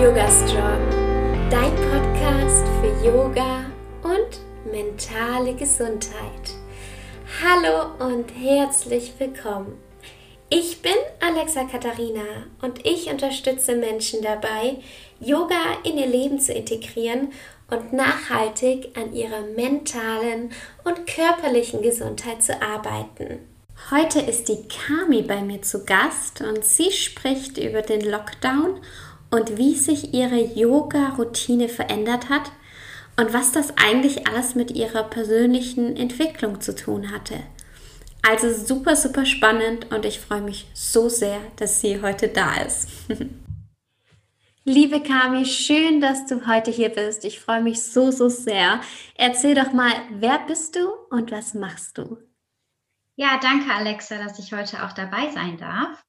Yoga 0.00 0.26
Strong, 0.30 0.80
dein 1.50 1.76
Podcast 1.76 2.64
für 2.80 3.06
Yoga 3.06 3.66
und 4.02 4.72
mentale 4.72 5.52
Gesundheit. 5.52 6.54
Hallo 7.44 8.06
und 8.06 8.30
herzlich 8.30 9.12
willkommen. 9.18 9.76
Ich 10.48 10.80
bin 10.80 10.94
Alexa 11.20 11.64
Katharina 11.64 12.46
und 12.62 12.86
ich 12.86 13.10
unterstütze 13.10 13.76
Menschen 13.76 14.22
dabei, 14.22 14.78
Yoga 15.20 15.76
in 15.84 15.98
ihr 15.98 16.06
Leben 16.06 16.40
zu 16.40 16.54
integrieren 16.54 17.32
und 17.70 17.92
nachhaltig 17.92 18.96
an 18.96 19.12
ihrer 19.12 19.42
mentalen 19.54 20.50
und 20.82 21.06
körperlichen 21.06 21.82
Gesundheit 21.82 22.42
zu 22.42 22.62
arbeiten. 22.62 23.40
Heute 23.90 24.20
ist 24.20 24.48
die 24.48 24.66
Kami 24.66 25.20
bei 25.20 25.42
mir 25.42 25.60
zu 25.60 25.84
Gast 25.84 26.40
und 26.40 26.64
sie 26.64 26.90
spricht 26.90 27.58
über 27.58 27.82
den 27.82 28.00
Lockdown 28.00 28.80
und 29.30 29.58
wie 29.58 29.74
sich 29.74 30.14
ihre 30.14 30.40
Yoga-Routine 30.40 31.68
verändert 31.68 32.28
hat 32.28 32.50
und 33.16 33.32
was 33.32 33.52
das 33.52 33.76
eigentlich 33.76 34.26
alles 34.26 34.54
mit 34.54 34.70
ihrer 34.70 35.04
persönlichen 35.04 35.96
Entwicklung 35.96 36.60
zu 36.60 36.74
tun 36.74 37.10
hatte. 37.10 37.40
Also 38.22 38.52
super, 38.52 38.96
super 38.96 39.24
spannend 39.24 39.92
und 39.92 40.04
ich 40.04 40.20
freue 40.20 40.42
mich 40.42 40.68
so 40.74 41.08
sehr, 41.08 41.40
dass 41.56 41.80
sie 41.80 42.02
heute 42.02 42.28
da 42.28 42.54
ist. 42.56 42.88
Liebe 44.64 45.02
Kami, 45.02 45.46
schön, 45.46 46.00
dass 46.00 46.26
du 46.26 46.46
heute 46.46 46.70
hier 46.70 46.90
bist. 46.90 47.24
Ich 47.24 47.40
freue 47.40 47.62
mich 47.62 47.82
so, 47.82 48.10
so 48.10 48.28
sehr. 48.28 48.80
Erzähl 49.16 49.54
doch 49.54 49.72
mal, 49.72 49.92
wer 50.10 50.38
bist 50.46 50.76
du 50.76 50.90
und 51.08 51.32
was 51.32 51.54
machst 51.54 51.96
du? 51.96 52.18
Ja, 53.16 53.38
danke 53.40 53.72
Alexa, 53.72 54.22
dass 54.22 54.38
ich 54.38 54.52
heute 54.52 54.84
auch 54.84 54.92
dabei 54.92 55.30
sein 55.30 55.56
darf. 55.56 56.04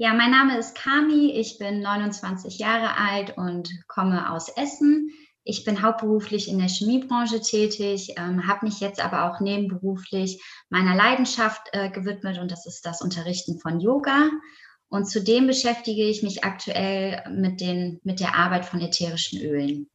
Ja, 0.00 0.14
mein 0.14 0.30
Name 0.30 0.56
ist 0.56 0.76
Kami, 0.76 1.32
ich 1.32 1.58
bin 1.58 1.80
29 1.80 2.60
Jahre 2.60 2.96
alt 2.96 3.36
und 3.36 3.68
komme 3.88 4.30
aus 4.30 4.48
Essen. 4.48 5.10
Ich 5.42 5.64
bin 5.64 5.82
hauptberuflich 5.82 6.48
in 6.48 6.60
der 6.60 6.68
Chemiebranche 6.68 7.40
tätig, 7.40 8.14
ähm, 8.16 8.46
habe 8.46 8.66
mich 8.66 8.78
jetzt 8.78 9.04
aber 9.04 9.28
auch 9.28 9.40
nebenberuflich 9.40 10.40
meiner 10.70 10.94
Leidenschaft 10.94 11.62
äh, 11.72 11.90
gewidmet 11.90 12.38
und 12.38 12.52
das 12.52 12.64
ist 12.64 12.86
das 12.86 13.02
Unterrichten 13.02 13.58
von 13.58 13.80
Yoga. 13.80 14.30
Und 14.88 15.10
zudem 15.10 15.48
beschäftige 15.48 16.04
ich 16.04 16.22
mich 16.22 16.44
aktuell 16.44 17.24
mit, 17.28 17.60
den, 17.60 17.98
mit 18.04 18.20
der 18.20 18.36
Arbeit 18.36 18.66
von 18.66 18.80
ätherischen 18.80 19.40
Ölen. 19.40 19.90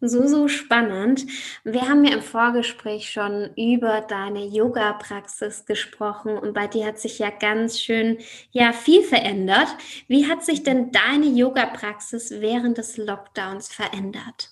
So, 0.00 0.28
so 0.28 0.46
spannend. 0.46 1.26
Wir 1.64 1.88
haben 1.88 2.04
ja 2.04 2.12
im 2.12 2.22
Vorgespräch 2.22 3.10
schon 3.10 3.50
über 3.56 4.00
deine 4.00 4.46
Yoga-Praxis 4.46 5.66
gesprochen 5.66 6.38
und 6.38 6.54
bei 6.54 6.68
dir 6.68 6.86
hat 6.86 7.00
sich 7.00 7.18
ja 7.18 7.30
ganz 7.30 7.80
schön, 7.80 8.18
ja, 8.52 8.72
viel 8.72 9.02
verändert. 9.02 9.66
Wie 10.06 10.30
hat 10.30 10.44
sich 10.44 10.62
denn 10.62 10.92
deine 10.92 11.26
Yoga-Praxis 11.26 12.30
während 12.38 12.78
des 12.78 12.96
Lockdowns 12.96 13.72
verändert? 13.72 14.50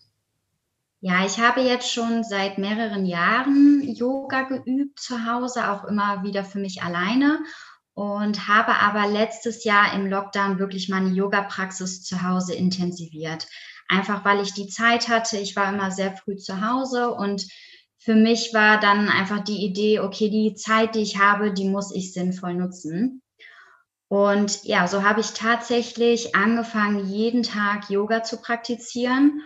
Ja, 1.00 1.24
ich 1.24 1.38
habe 1.38 1.60
jetzt 1.60 1.92
schon 1.92 2.24
seit 2.24 2.58
mehreren 2.58 3.06
Jahren 3.06 3.82
Yoga 3.82 4.42
geübt 4.42 4.98
zu 4.98 5.26
Hause, 5.26 5.70
auch 5.70 5.84
immer 5.84 6.24
wieder 6.24 6.44
für 6.44 6.58
mich 6.58 6.82
alleine 6.82 7.38
und 7.94 8.48
habe 8.48 8.74
aber 8.74 9.06
letztes 9.06 9.62
Jahr 9.62 9.94
im 9.94 10.08
Lockdown 10.08 10.58
wirklich 10.58 10.88
meine 10.88 11.10
Yoga-Praxis 11.10 12.02
zu 12.02 12.22
Hause 12.22 12.54
intensiviert 12.54 13.46
einfach 13.88 14.24
weil 14.24 14.40
ich 14.40 14.52
die 14.52 14.68
Zeit 14.68 15.08
hatte. 15.08 15.38
Ich 15.38 15.56
war 15.56 15.72
immer 15.72 15.90
sehr 15.90 16.16
früh 16.16 16.36
zu 16.36 16.60
Hause 16.66 17.10
und 17.10 17.46
für 17.98 18.14
mich 18.14 18.54
war 18.54 18.78
dann 18.78 19.08
einfach 19.08 19.42
die 19.42 19.64
Idee, 19.64 20.00
okay, 20.00 20.30
die 20.30 20.54
Zeit, 20.54 20.94
die 20.94 21.00
ich 21.00 21.18
habe, 21.18 21.52
die 21.52 21.68
muss 21.68 21.92
ich 21.92 22.12
sinnvoll 22.12 22.54
nutzen. 22.54 23.22
Und 24.08 24.62
ja, 24.62 24.86
so 24.86 25.02
habe 25.02 25.20
ich 25.20 25.32
tatsächlich 25.32 26.36
angefangen, 26.36 27.08
jeden 27.08 27.42
Tag 27.42 27.90
Yoga 27.90 28.22
zu 28.22 28.40
praktizieren. 28.40 29.42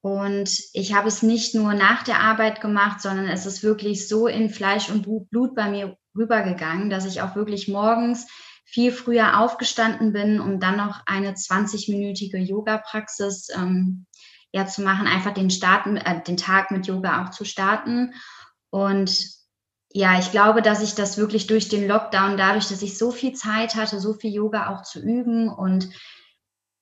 Und 0.00 0.50
ich 0.72 0.94
habe 0.94 1.06
es 1.06 1.22
nicht 1.22 1.54
nur 1.54 1.74
nach 1.74 2.02
der 2.02 2.18
Arbeit 2.18 2.60
gemacht, 2.60 3.00
sondern 3.00 3.28
es 3.28 3.46
ist 3.46 3.62
wirklich 3.62 4.08
so 4.08 4.26
in 4.26 4.50
Fleisch 4.50 4.90
und 4.90 5.06
Blut 5.30 5.54
bei 5.54 5.70
mir 5.70 5.96
rübergegangen, 6.16 6.90
dass 6.90 7.06
ich 7.06 7.22
auch 7.22 7.36
wirklich 7.36 7.68
morgens 7.68 8.26
viel 8.64 8.92
früher 8.92 9.40
aufgestanden 9.40 10.12
bin, 10.12 10.40
um 10.40 10.60
dann 10.60 10.76
noch 10.76 11.02
eine 11.06 11.32
20-minütige 11.32 12.38
Yoga-Praxis 12.38 13.48
ähm, 13.54 14.06
ja, 14.52 14.66
zu 14.66 14.82
machen, 14.82 15.06
einfach 15.06 15.34
den, 15.34 15.50
starten, 15.50 15.96
äh, 15.96 16.22
den 16.22 16.36
Tag 16.36 16.70
mit 16.70 16.86
Yoga 16.86 17.24
auch 17.24 17.30
zu 17.30 17.44
starten. 17.44 18.14
Und 18.70 19.42
ja, 19.92 20.18
ich 20.18 20.30
glaube, 20.30 20.62
dass 20.62 20.82
ich 20.82 20.94
das 20.94 21.18
wirklich 21.18 21.46
durch 21.46 21.68
den 21.68 21.86
Lockdown, 21.86 22.36
dadurch, 22.36 22.68
dass 22.68 22.82
ich 22.82 22.96
so 22.96 23.10
viel 23.10 23.32
Zeit 23.32 23.74
hatte, 23.74 24.00
so 24.00 24.14
viel 24.14 24.32
Yoga 24.32 24.70
auch 24.70 24.82
zu 24.82 25.00
üben 25.00 25.48
und 25.48 25.90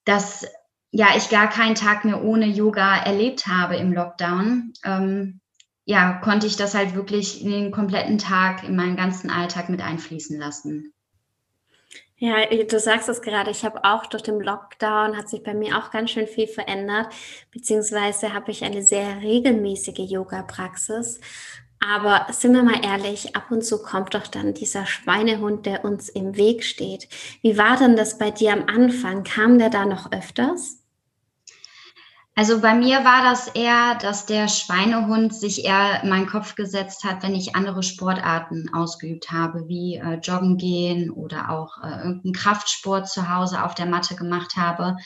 dass 0.04 0.46
ja 0.92 1.08
ich 1.16 1.28
gar 1.28 1.48
keinen 1.48 1.74
Tag 1.74 2.04
mehr 2.04 2.22
ohne 2.22 2.46
Yoga 2.46 2.96
erlebt 2.96 3.46
habe 3.46 3.76
im 3.76 3.92
Lockdown, 3.92 4.72
ähm, 4.84 5.40
ja, 5.84 6.14
konnte 6.14 6.46
ich 6.46 6.56
das 6.56 6.74
halt 6.74 6.94
wirklich 6.94 7.42
in 7.42 7.50
den 7.50 7.70
kompletten 7.72 8.18
Tag, 8.18 8.62
in 8.62 8.76
meinen 8.76 8.96
ganzen 8.96 9.30
Alltag 9.30 9.68
mit 9.68 9.80
einfließen 9.80 10.38
lassen. 10.38 10.92
Ja, 12.22 12.44
du 12.44 12.78
sagst 12.78 13.08
es 13.08 13.22
gerade, 13.22 13.50
ich 13.50 13.64
habe 13.64 13.82
auch 13.82 14.04
durch 14.04 14.22
den 14.22 14.40
Lockdown, 14.40 15.16
hat 15.16 15.30
sich 15.30 15.42
bei 15.42 15.54
mir 15.54 15.78
auch 15.78 15.90
ganz 15.90 16.10
schön 16.10 16.26
viel 16.26 16.46
verändert, 16.46 17.10
beziehungsweise 17.50 18.34
habe 18.34 18.50
ich 18.50 18.62
eine 18.62 18.82
sehr 18.82 19.22
regelmäßige 19.22 20.00
Yoga-Praxis. 20.00 21.18
Aber 21.78 22.30
sind 22.30 22.52
wir 22.52 22.62
mal 22.62 22.84
ehrlich, 22.84 23.34
ab 23.36 23.50
und 23.50 23.64
zu 23.64 23.82
kommt 23.82 24.14
doch 24.14 24.26
dann 24.26 24.52
dieser 24.52 24.84
Schweinehund, 24.84 25.64
der 25.64 25.82
uns 25.82 26.10
im 26.10 26.36
Weg 26.36 26.62
steht. 26.64 27.08
Wie 27.40 27.56
war 27.56 27.78
denn 27.78 27.96
das 27.96 28.18
bei 28.18 28.30
dir 28.30 28.52
am 28.52 28.66
Anfang? 28.68 29.24
Kam 29.24 29.58
der 29.58 29.70
da 29.70 29.86
noch 29.86 30.12
öfters? 30.12 30.79
Also 32.36 32.60
bei 32.60 32.74
mir 32.74 33.04
war 33.04 33.22
das 33.22 33.48
eher, 33.48 33.96
dass 33.96 34.24
der 34.24 34.48
Schweinehund 34.48 35.34
sich 35.34 35.64
eher 35.64 36.02
in 36.02 36.08
meinen 36.08 36.28
Kopf 36.28 36.54
gesetzt 36.54 37.04
hat, 37.04 37.22
wenn 37.22 37.34
ich 37.34 37.56
andere 37.56 37.82
Sportarten 37.82 38.70
ausgeübt 38.72 39.30
habe, 39.30 39.68
wie 39.68 39.96
äh, 39.96 40.14
Joggen 40.22 40.56
gehen 40.56 41.10
oder 41.10 41.50
auch 41.50 41.82
äh, 41.82 42.04
irgendeinen 42.04 42.32
Kraftsport 42.32 43.08
zu 43.08 43.28
Hause 43.28 43.64
auf 43.64 43.74
der 43.74 43.86
Matte 43.86 44.14
gemacht 44.14 44.56
habe. 44.56 44.96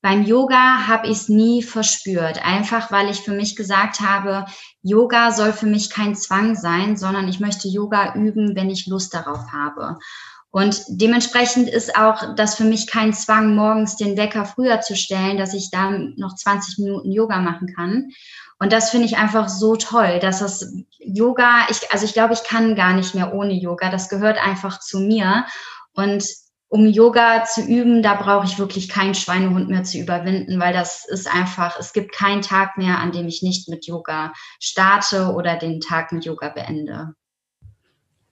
Beim 0.00 0.24
Yoga 0.24 0.88
habe 0.88 1.06
ich 1.06 1.12
es 1.12 1.28
nie 1.28 1.62
verspürt, 1.62 2.44
einfach 2.44 2.90
weil 2.90 3.08
ich 3.08 3.20
für 3.20 3.30
mich 3.30 3.54
gesagt 3.54 4.00
habe, 4.00 4.46
Yoga 4.82 5.30
soll 5.30 5.52
für 5.52 5.66
mich 5.66 5.90
kein 5.90 6.16
Zwang 6.16 6.56
sein, 6.56 6.96
sondern 6.96 7.28
ich 7.28 7.38
möchte 7.38 7.68
Yoga 7.68 8.14
üben, 8.14 8.56
wenn 8.56 8.68
ich 8.68 8.88
Lust 8.88 9.14
darauf 9.14 9.52
habe. 9.52 9.98
Und 10.52 10.82
dementsprechend 10.86 11.70
ist 11.70 11.96
auch 11.96 12.34
das 12.36 12.56
für 12.56 12.64
mich 12.64 12.86
kein 12.86 13.14
Zwang, 13.14 13.54
morgens 13.54 13.96
den 13.96 14.18
Wecker 14.18 14.44
früher 14.44 14.82
zu 14.82 14.94
stellen, 14.94 15.38
dass 15.38 15.54
ich 15.54 15.70
dann 15.70 16.12
noch 16.18 16.34
20 16.34 16.78
Minuten 16.78 17.10
Yoga 17.10 17.38
machen 17.38 17.74
kann. 17.74 18.10
Und 18.58 18.70
das 18.70 18.90
finde 18.90 19.06
ich 19.06 19.16
einfach 19.16 19.48
so 19.48 19.76
toll, 19.76 20.18
dass 20.20 20.40
das 20.40 20.70
Yoga, 20.98 21.66
ich, 21.70 21.90
also 21.90 22.04
ich 22.04 22.12
glaube, 22.12 22.34
ich 22.34 22.44
kann 22.44 22.76
gar 22.76 22.92
nicht 22.92 23.14
mehr 23.14 23.32
ohne 23.32 23.54
Yoga. 23.54 23.90
Das 23.90 24.10
gehört 24.10 24.38
einfach 24.38 24.78
zu 24.78 25.00
mir. 25.00 25.46
Und 25.94 26.22
um 26.68 26.86
Yoga 26.86 27.44
zu 27.44 27.62
üben, 27.62 28.02
da 28.02 28.14
brauche 28.14 28.44
ich 28.44 28.58
wirklich 28.58 28.90
keinen 28.90 29.14
Schweinehund 29.14 29.70
mehr 29.70 29.84
zu 29.84 29.98
überwinden, 29.98 30.60
weil 30.60 30.74
das 30.74 31.06
ist 31.08 31.32
einfach, 31.32 31.78
es 31.78 31.94
gibt 31.94 32.12
keinen 32.12 32.42
Tag 32.42 32.76
mehr, 32.76 32.98
an 32.98 33.10
dem 33.10 33.26
ich 33.26 33.42
nicht 33.42 33.70
mit 33.70 33.86
Yoga 33.86 34.34
starte 34.60 35.32
oder 35.32 35.56
den 35.56 35.80
Tag 35.80 36.12
mit 36.12 36.26
Yoga 36.26 36.50
beende. 36.50 37.14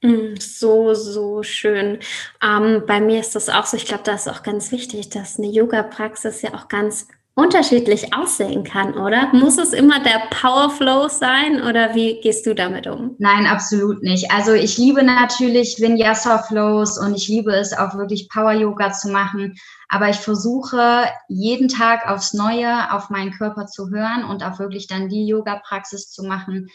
Mm, 0.01 0.35
so, 0.39 0.93
so 0.93 1.43
schön. 1.43 1.99
Ähm, 2.43 2.83
bei 2.87 2.99
mir 2.99 3.19
ist 3.19 3.35
das 3.35 3.49
auch 3.49 3.65
so. 3.65 3.77
Ich 3.77 3.85
glaube, 3.85 4.03
das 4.03 4.25
ist 4.25 4.33
auch 4.33 4.43
ganz 4.43 4.71
wichtig, 4.71 5.09
dass 5.09 5.37
eine 5.37 5.47
Yoga-Praxis 5.47 6.41
ja 6.41 6.53
auch 6.55 6.67
ganz 6.67 7.07
unterschiedlich 7.33 8.13
aussehen 8.13 8.63
kann, 8.63 8.95
oder? 8.95 9.29
Muss 9.33 9.57
es 9.57 9.71
immer 9.73 9.99
der 10.03 10.21
Powerflow 10.31 11.07
sein 11.07 11.61
oder 11.63 11.95
wie 11.95 12.19
gehst 12.19 12.45
du 12.45 12.53
damit 12.53 12.87
um? 12.87 13.15
Nein, 13.19 13.45
absolut 13.45 14.03
nicht. 14.03 14.31
Also 14.31 14.53
ich 14.53 14.77
liebe 14.77 15.01
natürlich 15.03 15.79
Vinyasa 15.79 16.39
Flows 16.43 16.97
und 16.97 17.15
ich 17.15 17.27
liebe 17.29 17.53
es 17.53 17.71
auch 17.71 17.95
wirklich 17.95 18.27
Power 18.27 18.51
Yoga 18.51 18.91
zu 18.91 19.09
machen, 19.09 19.55
aber 19.87 20.09
ich 20.09 20.17
versuche 20.17 21.05
jeden 21.29 21.69
Tag 21.69 22.05
aufs 22.07 22.33
Neue 22.33 22.91
auf 22.91 23.09
meinen 23.09 23.31
Körper 23.31 23.65
zu 23.65 23.89
hören 23.89 24.25
und 24.25 24.43
auch 24.43 24.59
wirklich 24.59 24.87
dann 24.87 25.07
die 25.07 25.25
Yoga 25.25 25.61
Praxis 25.65 26.11
zu 26.11 26.23
machen, 26.23 26.67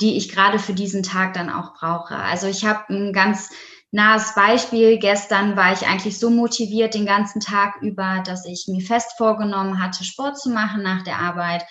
die 0.00 0.16
ich 0.16 0.28
gerade 0.28 0.58
für 0.58 0.74
diesen 0.74 1.02
Tag 1.02 1.34
dann 1.34 1.50
auch 1.50 1.74
brauche. 1.74 2.16
Also 2.16 2.46
ich 2.46 2.64
habe 2.64 2.92
ein 2.92 3.12
ganz 3.12 3.50
nahes 3.90 4.34
Beispiel. 4.34 4.98
Gestern 4.98 5.56
war 5.56 5.72
ich 5.72 5.86
eigentlich 5.86 6.18
so 6.18 6.30
motiviert 6.30 6.94
den 6.94 7.06
ganzen 7.06 7.40
Tag 7.40 7.76
über, 7.82 8.22
dass 8.24 8.44
ich 8.44 8.66
mir 8.68 8.84
fest 8.84 9.14
vorgenommen 9.16 9.82
hatte, 9.82 10.04
Sport 10.04 10.38
zu 10.38 10.50
machen 10.50 10.82
nach 10.82 11.02
der 11.02 11.18
Arbeit. 11.18 11.64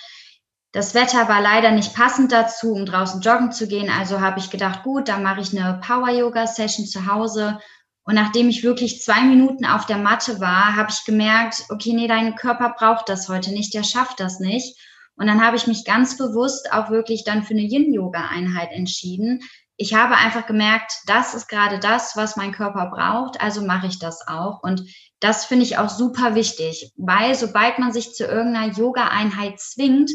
Das 0.74 0.94
Wetter 0.94 1.30
war 1.30 1.42
leider 1.42 1.72
nicht 1.72 1.96
passend 1.96 2.32
dazu, 2.32 2.74
um 2.74 2.86
draußen 2.86 3.22
joggen 3.22 3.52
zu 3.52 3.68
gehen. 3.68 3.90
Also 3.90 4.20
habe 4.20 4.40
ich 4.40 4.50
gedacht, 4.50 4.84
gut, 4.84 5.08
dann 5.08 5.24
mache 5.24 5.42
ich 5.42 5.58
eine 5.58 5.80
Power-Yoga-Session 5.80 6.86
zu 6.86 7.08
Hause. 7.08 7.60
Und 8.04 8.16
nachdem 8.16 8.50
ich 8.50 8.64
wirklich 8.64 9.02
zwei 9.02 9.22
Minuten 9.22 9.66
auf 9.66 9.86
der 9.86 9.98
Matte 9.98 10.40
war, 10.42 10.76
habe 10.76 10.92
ich 10.92 11.06
gemerkt, 11.06 11.64
okay, 11.70 11.94
nee, 11.94 12.08
dein 12.08 12.36
Körper 12.36 12.76
braucht 12.78 13.10
das 13.10 13.30
heute 13.30 13.52
nicht, 13.52 13.74
der 13.74 13.84
schafft 13.84 14.20
das 14.20 14.40
nicht. 14.40 14.78
Und 15.18 15.28
dann 15.28 15.44
habe 15.44 15.58
ich 15.58 15.68
mich 15.68 15.84
ganz 15.84 16.18
bewusst 16.18 16.72
auch 16.72 16.90
wirklich 16.90 17.24
dann 17.24 17.44
für 17.44 17.54
eine 17.54 17.64
Yin-Yoga-Einheit 17.64 18.72
entschieden, 18.72 19.42
ich 19.80 19.94
habe 19.94 20.16
einfach 20.16 20.48
gemerkt, 20.48 20.92
das 21.06 21.36
ist 21.36 21.48
gerade 21.48 21.78
das, 21.78 22.18
was 22.18 22.36
mein 22.36 22.52
Körper 22.52 22.88
braucht, 22.88 23.40
also 23.40 23.64
mache 23.64 23.86
ich 23.86 24.00
das 24.00 24.28
auch. 24.28 24.64
Und 24.64 24.84
das 25.20 25.46
finde 25.46 25.66
ich 25.66 25.78
auch 25.78 25.90
super 25.90 26.34
wichtig, 26.34 26.92
weil 26.98 27.36
sobald 27.36 27.78
man 27.78 27.94
sich 27.94 28.14
zu 28.14 28.26
irgendeiner 28.26 28.74
Yoga-Einheit 28.74 29.60
zwingt, 29.60 30.10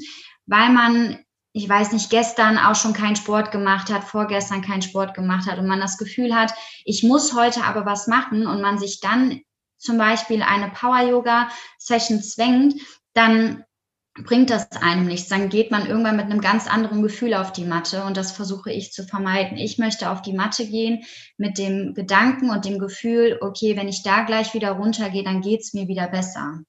weil 0.46 0.68
man, 0.70 1.24
ich 1.52 1.68
weiß 1.68 1.92
nicht, 1.92 2.10
gestern 2.10 2.58
auch 2.58 2.74
schon 2.74 2.92
keinen 2.92 3.14
Sport 3.14 3.52
gemacht 3.52 3.88
hat, 3.92 4.02
vorgestern 4.02 4.62
keinen 4.62 4.82
Sport 4.82 5.14
gemacht 5.14 5.48
hat 5.48 5.58
und 5.58 5.68
man 5.68 5.80
das 5.80 5.96
Gefühl 5.96 6.34
hat, 6.34 6.52
ich 6.84 7.04
muss 7.04 7.32
heute 7.34 7.62
aber 7.62 7.86
was 7.86 8.08
machen 8.08 8.48
und 8.48 8.60
man 8.60 8.78
sich 8.78 8.98
dann 8.98 9.42
zum 9.78 9.96
Beispiel 9.96 10.42
eine 10.42 10.70
Power-Yoga-Session 10.70 12.20
zwängt, 12.20 12.80
dann 13.14 13.64
bringt 14.14 14.50
das 14.50 14.70
einem 14.72 15.06
nichts. 15.06 15.28
Dann 15.28 15.48
geht 15.48 15.70
man 15.70 15.86
irgendwann 15.86 16.16
mit 16.16 16.26
einem 16.26 16.40
ganz 16.40 16.66
anderen 16.68 17.02
Gefühl 17.02 17.34
auf 17.34 17.52
die 17.52 17.64
Matte 17.64 18.04
und 18.04 18.16
das 18.16 18.32
versuche 18.32 18.70
ich 18.70 18.92
zu 18.92 19.04
vermeiden. 19.04 19.56
Ich 19.56 19.78
möchte 19.78 20.10
auf 20.10 20.22
die 20.22 20.34
Matte 20.34 20.66
gehen 20.66 21.02
mit 21.38 21.58
dem 21.58 21.94
Gedanken 21.94 22.50
und 22.50 22.64
dem 22.64 22.78
Gefühl, 22.78 23.38
okay, 23.40 23.76
wenn 23.76 23.88
ich 23.88 24.02
da 24.02 24.24
gleich 24.24 24.52
wieder 24.54 24.72
runtergehe, 24.72 25.24
dann 25.24 25.40
geht 25.40 25.60
es 25.60 25.72
mir 25.72 25.88
wieder 25.88 26.08
besser. 26.08 26.60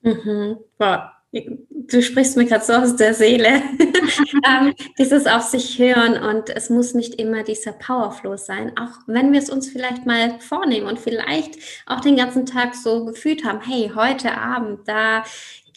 Mhm. 0.00 0.56
Boah, 0.78 1.12
du 1.32 2.02
sprichst 2.02 2.36
mir 2.36 2.46
gerade 2.46 2.64
so 2.64 2.72
aus 2.72 2.96
der 2.96 3.12
Seele. 3.12 3.48
ähm, 4.46 4.74
dieses 4.98 5.26
auf 5.26 5.42
sich 5.42 5.78
hören 5.78 6.22
und 6.22 6.48
es 6.48 6.70
muss 6.70 6.94
nicht 6.94 7.16
immer 7.16 7.42
dieser 7.42 7.72
Powerflow 7.72 8.36
sein, 8.36 8.72
auch 8.78 9.00
wenn 9.06 9.32
wir 9.32 9.40
es 9.40 9.50
uns 9.50 9.68
vielleicht 9.68 10.06
mal 10.06 10.40
vornehmen 10.40 10.86
und 10.86 10.98
vielleicht 10.98 11.58
auch 11.86 12.00
den 12.00 12.16
ganzen 12.16 12.46
Tag 12.46 12.74
so 12.74 13.04
gefühlt 13.04 13.44
haben, 13.44 13.60
hey, 13.60 13.92
heute 13.94 14.38
Abend, 14.38 14.88
da 14.88 15.24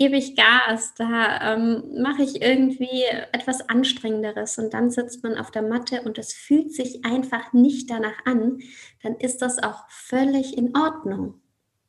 gebe 0.02 0.18
ich 0.18 0.36
Gas, 0.36 0.96
da 0.96 1.54
ähm, 1.54 1.84
mache 2.02 2.24
ich 2.24 2.42
irgendwie 2.42 3.04
etwas 3.34 3.70
Anstrengenderes 3.70 4.58
und 4.58 4.74
dann 4.74 4.90
sitzt 4.90 5.22
man 5.22 5.38
auf 5.38 5.52
der 5.52 5.62
Matte 5.62 6.02
und 6.02 6.18
es 6.18 6.34
fühlt 6.34 6.74
sich 6.74 7.06
einfach 7.06 7.54
nicht 7.54 7.92
danach 7.92 8.26
an, 8.26 8.58
dann 9.04 9.14
ist 9.18 9.44
das 9.44 9.62
auch 9.62 9.88
völlig 9.90 10.58
in 10.58 10.76
Ordnung. 10.76 11.40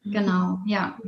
Genau, 0.04 0.58
ja. 0.66 0.98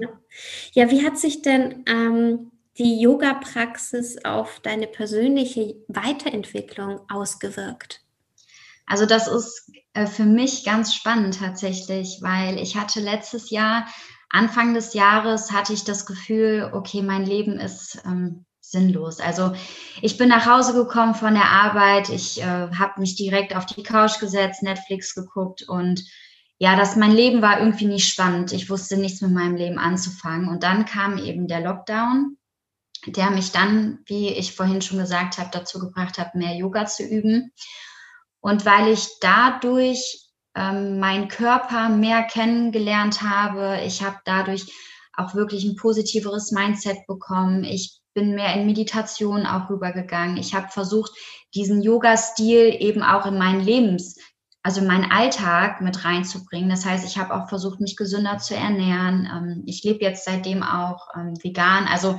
Ja, 0.72 0.90
wie 0.90 1.04
hat 1.04 1.18
sich 1.18 1.42
denn 1.42 1.84
ähm, 1.86 2.52
die 2.78 2.98
Yoga-Praxis 3.02 4.24
auf 4.24 4.60
deine 4.60 4.86
persönliche 4.86 5.74
Weiterentwicklung 5.88 7.00
ausgewirkt? 7.10 8.00
Also 8.86 9.04
das 9.04 9.28
ist 9.28 9.70
äh, 9.92 10.06
für 10.06 10.24
mich 10.24 10.64
ganz 10.64 10.94
spannend 10.94 11.38
tatsächlich, 11.38 12.20
weil 12.22 12.58
ich 12.58 12.76
hatte 12.76 13.00
letztes 13.00 13.50
Jahr, 13.50 13.86
Anfang 14.34 14.74
des 14.74 14.94
Jahres, 14.94 15.52
hatte 15.52 15.72
ich 15.72 15.84
das 15.84 16.06
Gefühl, 16.06 16.70
okay, 16.72 17.02
mein 17.02 17.24
Leben 17.24 17.58
ist 17.58 18.02
ähm, 18.04 18.44
sinnlos. 18.60 19.20
Also 19.20 19.52
ich 20.02 20.18
bin 20.18 20.28
nach 20.28 20.46
Hause 20.46 20.74
gekommen 20.74 21.14
von 21.14 21.34
der 21.34 21.50
Arbeit, 21.50 22.08
ich 22.08 22.40
äh, 22.40 22.44
habe 22.44 23.00
mich 23.00 23.14
direkt 23.14 23.54
auf 23.54 23.66
die 23.66 23.82
Couch 23.82 24.18
gesetzt, 24.18 24.62
Netflix 24.62 25.14
geguckt 25.14 25.62
und 25.68 26.02
ja, 26.58 26.76
dass 26.76 26.96
mein 26.96 27.12
Leben 27.12 27.42
war 27.42 27.60
irgendwie 27.60 27.86
nicht 27.86 28.08
spannend. 28.08 28.52
Ich 28.52 28.70
wusste 28.70 28.96
nichts 28.96 29.20
mit 29.20 29.32
meinem 29.32 29.56
Leben 29.56 29.78
anzufangen. 29.78 30.48
Und 30.48 30.62
dann 30.62 30.86
kam 30.86 31.18
eben 31.18 31.48
der 31.48 31.60
Lockdown, 31.60 32.38
der 33.06 33.30
mich 33.30 33.50
dann, 33.52 33.98
wie 34.06 34.28
ich 34.28 34.54
vorhin 34.54 34.80
schon 34.80 34.98
gesagt 34.98 35.38
habe, 35.38 35.50
dazu 35.52 35.78
gebracht 35.78 36.16
hat, 36.16 36.34
mehr 36.34 36.54
Yoga 36.54 36.86
zu 36.86 37.02
üben. 37.02 37.52
Und 38.40 38.64
weil 38.64 38.92
ich 38.92 39.08
dadurch 39.20 40.23
ähm, 40.56 40.98
meinen 40.98 41.28
Körper 41.28 41.88
mehr 41.88 42.22
kennengelernt 42.24 43.22
habe, 43.22 43.80
ich 43.86 44.02
habe 44.02 44.16
dadurch 44.24 44.66
auch 45.16 45.34
wirklich 45.34 45.64
ein 45.64 45.76
positiveres 45.76 46.52
Mindset 46.52 47.06
bekommen. 47.06 47.64
Ich 47.64 48.00
bin 48.14 48.34
mehr 48.34 48.54
in 48.54 48.66
Meditation 48.66 49.46
auch 49.46 49.70
rübergegangen. 49.70 50.36
Ich 50.36 50.54
habe 50.54 50.68
versucht, 50.68 51.12
diesen 51.54 51.82
Yoga-Stil 51.82 52.76
eben 52.80 53.02
auch 53.02 53.26
in 53.26 53.38
meinen 53.38 53.60
Lebens 53.60 54.16
also 54.64 54.80
meinen 54.80 55.10
Alltag 55.12 55.82
mit 55.82 56.06
reinzubringen. 56.06 56.70
Das 56.70 56.86
heißt, 56.86 57.06
ich 57.06 57.18
habe 57.18 57.34
auch 57.34 57.50
versucht, 57.50 57.80
mich 57.80 57.96
gesünder 57.96 58.38
zu 58.38 58.56
ernähren. 58.56 59.28
Ähm, 59.30 59.62
ich 59.66 59.84
lebe 59.84 60.02
jetzt 60.02 60.24
seitdem 60.24 60.62
auch 60.62 61.08
ähm, 61.14 61.34
vegan. 61.42 61.86
Also 61.86 62.18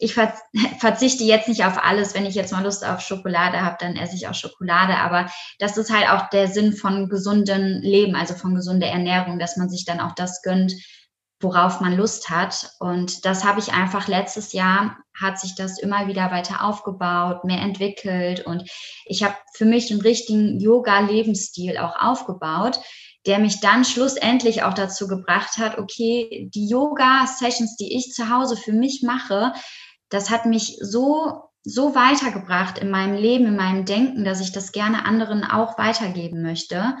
ich 0.00 0.14
verzichte 0.78 1.24
jetzt 1.24 1.48
nicht 1.48 1.64
auf 1.64 1.82
alles. 1.82 2.14
Wenn 2.14 2.26
ich 2.26 2.34
jetzt 2.34 2.52
mal 2.52 2.64
Lust 2.64 2.84
auf 2.84 3.00
Schokolade 3.00 3.60
habe, 3.60 3.76
dann 3.78 3.96
esse 3.96 4.16
ich 4.16 4.26
auch 4.26 4.34
Schokolade. 4.34 4.96
Aber 4.96 5.30
das 5.58 5.76
ist 5.76 5.92
halt 5.92 6.08
auch 6.08 6.28
der 6.30 6.48
Sinn 6.48 6.72
von 6.72 7.08
gesundem 7.08 7.80
Leben, 7.82 8.16
also 8.16 8.34
von 8.34 8.54
gesunder 8.54 8.88
Ernährung, 8.88 9.38
dass 9.38 9.56
man 9.56 9.68
sich 9.68 9.84
dann 9.84 10.00
auch 10.00 10.14
das 10.14 10.42
gönnt, 10.42 10.74
worauf 11.40 11.80
man 11.80 11.96
Lust 11.96 12.30
hat. 12.30 12.70
Und 12.80 13.24
das 13.24 13.44
habe 13.44 13.60
ich 13.60 13.72
einfach 13.72 14.08
letztes 14.08 14.52
Jahr, 14.52 14.96
hat 15.18 15.38
sich 15.38 15.54
das 15.54 15.78
immer 15.78 16.06
wieder 16.06 16.30
weiter 16.30 16.64
aufgebaut, 16.64 17.44
mehr 17.44 17.60
entwickelt. 17.60 18.46
Und 18.46 18.70
ich 19.04 19.22
habe 19.22 19.34
für 19.54 19.66
mich 19.66 19.90
einen 19.90 20.00
richtigen 20.00 20.58
Yoga-Lebensstil 20.58 21.78
auch 21.78 22.00
aufgebaut, 22.00 22.80
der 23.26 23.38
mich 23.38 23.60
dann 23.60 23.84
schlussendlich 23.84 24.62
auch 24.62 24.72
dazu 24.72 25.06
gebracht 25.06 25.58
hat, 25.58 25.78
okay, 25.78 26.48
die 26.54 26.68
Yoga-Sessions, 26.68 27.76
die 27.76 27.94
ich 27.96 28.12
zu 28.12 28.30
Hause 28.30 28.56
für 28.56 28.72
mich 28.72 29.02
mache, 29.04 29.52
das 30.10 30.30
hat 30.30 30.46
mich 30.46 30.78
so 30.80 31.50
so 31.62 31.94
weitergebracht 31.94 32.78
in 32.78 32.90
meinem 32.90 33.16
Leben, 33.16 33.46
in 33.46 33.56
meinem 33.56 33.84
Denken, 33.84 34.24
dass 34.24 34.40
ich 34.40 34.52
das 34.52 34.72
gerne 34.72 35.04
anderen 35.04 35.44
auch 35.44 35.76
weitergeben 35.76 36.42
möchte 36.42 36.96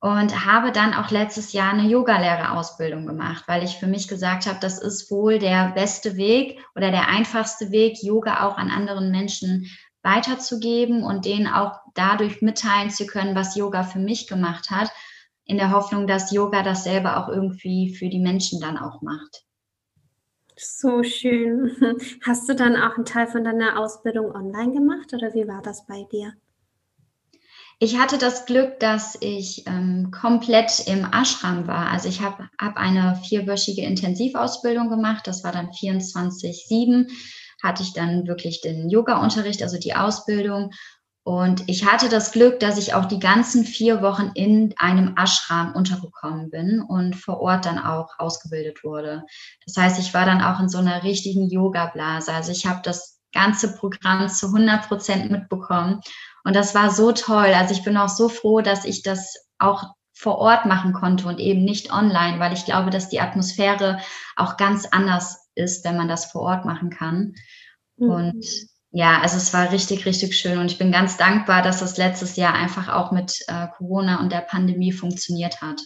und 0.00 0.46
habe 0.46 0.72
dann 0.72 0.94
auch 0.94 1.10
letztes 1.10 1.52
Jahr 1.52 1.72
eine 1.72 1.88
Yogalehrerausbildung 1.88 3.06
gemacht, 3.06 3.44
weil 3.46 3.62
ich 3.62 3.76
für 3.76 3.86
mich 3.86 4.08
gesagt 4.08 4.46
habe, 4.46 4.58
das 4.60 4.80
ist 4.80 5.10
wohl 5.10 5.38
der 5.38 5.72
beste 5.72 6.16
Weg 6.16 6.58
oder 6.74 6.90
der 6.90 7.08
einfachste 7.08 7.70
Weg, 7.70 8.02
Yoga 8.02 8.48
auch 8.48 8.56
an 8.56 8.70
anderen 8.70 9.10
Menschen 9.10 9.66
weiterzugeben 10.02 11.04
und 11.04 11.24
denen 11.24 11.46
auch 11.46 11.78
dadurch 11.94 12.42
mitteilen 12.42 12.90
zu 12.90 13.06
können, 13.06 13.36
was 13.36 13.54
Yoga 13.54 13.84
für 13.84 14.00
mich 14.00 14.26
gemacht 14.26 14.70
hat, 14.70 14.90
in 15.44 15.56
der 15.56 15.70
Hoffnung, 15.70 16.06
dass 16.06 16.32
Yoga 16.32 16.62
dasselbe 16.62 17.16
auch 17.16 17.28
irgendwie 17.28 17.94
für 17.94 18.08
die 18.08 18.20
Menschen 18.20 18.60
dann 18.60 18.78
auch 18.78 19.02
macht. 19.02 19.44
So 20.64 21.02
schön. 21.02 21.76
Hast 22.22 22.48
du 22.48 22.54
dann 22.54 22.76
auch 22.76 22.96
einen 22.96 23.04
Teil 23.04 23.26
von 23.26 23.42
deiner 23.42 23.78
Ausbildung 23.80 24.32
online 24.32 24.72
gemacht 24.72 25.12
oder 25.12 25.34
wie 25.34 25.48
war 25.48 25.60
das 25.60 25.86
bei 25.86 26.04
dir? 26.12 26.34
Ich 27.80 27.98
hatte 27.98 28.16
das 28.16 28.46
Glück, 28.46 28.78
dass 28.78 29.18
ich 29.20 29.66
ähm, 29.66 30.12
komplett 30.12 30.86
im 30.86 31.04
Ashram 31.04 31.66
war. 31.66 31.90
Also 31.90 32.08
ich 32.08 32.20
habe 32.20 32.48
hab 32.60 32.76
eine 32.76 33.16
vierwöchige 33.24 33.82
Intensivausbildung 33.82 34.88
gemacht. 34.88 35.26
Das 35.26 35.42
war 35.42 35.50
dann 35.50 35.70
24-7. 35.70 37.10
Hatte 37.60 37.82
ich 37.82 37.92
dann 37.92 38.28
wirklich 38.28 38.60
den 38.60 38.88
Yoga-Unterricht, 38.88 39.64
also 39.64 39.78
die 39.78 39.96
Ausbildung. 39.96 40.70
Und 41.24 41.68
ich 41.68 41.86
hatte 41.86 42.08
das 42.08 42.32
Glück, 42.32 42.58
dass 42.58 42.78
ich 42.78 42.94
auch 42.94 43.04
die 43.04 43.20
ganzen 43.20 43.64
vier 43.64 44.02
Wochen 44.02 44.32
in 44.34 44.74
einem 44.76 45.14
Ashram 45.16 45.72
untergekommen 45.72 46.50
bin 46.50 46.80
und 46.80 47.14
vor 47.14 47.40
Ort 47.40 47.64
dann 47.64 47.78
auch 47.78 48.18
ausgebildet 48.18 48.82
wurde. 48.82 49.22
Das 49.64 49.76
heißt, 49.76 50.00
ich 50.00 50.14
war 50.14 50.26
dann 50.26 50.42
auch 50.42 50.58
in 50.58 50.68
so 50.68 50.78
einer 50.78 51.04
richtigen 51.04 51.48
Yoga-Blase. 51.48 52.32
Also 52.32 52.50
ich 52.50 52.66
habe 52.66 52.80
das 52.82 53.20
ganze 53.32 53.76
Programm 53.76 54.28
zu 54.28 54.46
100 54.46 54.88
Prozent 54.88 55.30
mitbekommen 55.30 56.00
und 56.44 56.56
das 56.56 56.74
war 56.74 56.90
so 56.90 57.12
toll. 57.12 57.52
Also 57.54 57.72
ich 57.72 57.84
bin 57.84 57.96
auch 57.96 58.08
so 58.08 58.28
froh, 58.28 58.60
dass 58.60 58.84
ich 58.84 59.02
das 59.02 59.36
auch 59.58 59.94
vor 60.12 60.38
Ort 60.38 60.66
machen 60.66 60.92
konnte 60.92 61.26
und 61.28 61.38
eben 61.38 61.64
nicht 61.64 61.92
online, 61.92 62.38
weil 62.38 62.52
ich 62.52 62.64
glaube, 62.64 62.90
dass 62.90 63.08
die 63.08 63.20
Atmosphäre 63.20 63.98
auch 64.36 64.56
ganz 64.56 64.86
anders 64.86 65.48
ist, 65.54 65.84
wenn 65.84 65.96
man 65.96 66.08
das 66.08 66.26
vor 66.26 66.42
Ort 66.42 66.64
machen 66.64 66.90
kann. 66.90 67.34
Mhm. 67.96 68.10
Und 68.10 68.46
ja, 68.92 69.20
also 69.22 69.38
es 69.38 69.54
war 69.54 69.72
richtig, 69.72 70.04
richtig 70.04 70.36
schön 70.36 70.58
und 70.58 70.70
ich 70.70 70.78
bin 70.78 70.92
ganz 70.92 71.16
dankbar, 71.16 71.62
dass 71.62 71.80
das 71.80 71.96
letztes 71.96 72.36
Jahr 72.36 72.54
einfach 72.54 72.88
auch 72.88 73.10
mit 73.10 73.42
äh, 73.48 73.68
Corona 73.76 74.20
und 74.20 74.30
der 74.30 74.42
Pandemie 74.42 74.92
funktioniert 74.92 75.62
hat. 75.62 75.80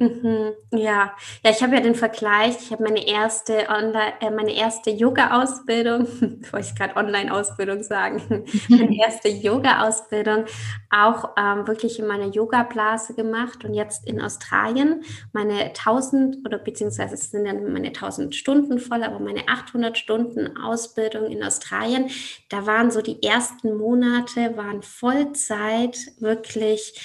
Mhm, 0.00 0.54
ja, 0.72 1.14
ja, 1.44 1.50
ich 1.52 1.62
habe 1.62 1.76
ja 1.76 1.80
den 1.80 1.94
Vergleich. 1.94 2.56
Ich 2.60 2.72
habe 2.72 2.82
meine 2.82 3.06
erste 3.06 3.68
Online, 3.68 4.12
äh, 4.20 4.30
meine 4.32 4.52
erste 4.52 4.90
Yoga-Ausbildung, 4.90 6.08
wollte 6.50 6.66
ich 6.66 6.74
gerade 6.74 6.96
Online-Ausbildung 6.96 7.84
sagen, 7.84 8.44
meine 8.68 8.96
erste 8.98 9.28
Yoga-Ausbildung 9.28 10.46
auch 10.90 11.28
ähm, 11.38 11.68
wirklich 11.68 12.00
in 12.00 12.08
meiner 12.08 12.26
Yoga-Blase 12.26 13.14
gemacht 13.14 13.64
und 13.64 13.72
jetzt 13.74 14.04
in 14.08 14.20
Australien 14.20 15.04
meine 15.32 15.72
1000 15.74 16.38
oder 16.44 16.58
beziehungsweise 16.58 17.14
es 17.14 17.30
sind 17.30 17.44
dann 17.44 17.72
meine 17.72 17.92
1000 17.92 18.34
Stunden 18.34 18.80
voll, 18.80 19.04
aber 19.04 19.20
meine 19.20 19.46
800 19.48 19.96
Stunden 19.96 20.56
Ausbildung 20.56 21.30
in 21.30 21.44
Australien, 21.44 22.10
da 22.48 22.66
waren 22.66 22.90
so 22.90 23.00
die 23.00 23.22
ersten 23.22 23.76
Monate 23.76 24.56
waren 24.56 24.82
Vollzeit 24.82 25.96
wirklich 26.18 27.00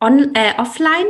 on, 0.00 0.34
äh, 0.34 0.54
offline 0.58 1.06